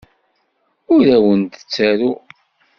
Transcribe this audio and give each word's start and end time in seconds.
Ur 0.93 1.03
awent-d-ttaruɣ. 1.15 2.17